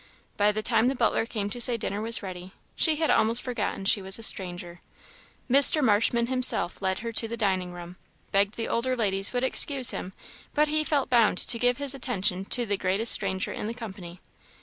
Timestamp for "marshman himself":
5.83-6.81